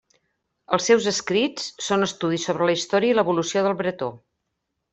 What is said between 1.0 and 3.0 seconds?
escrits són estudis sobre la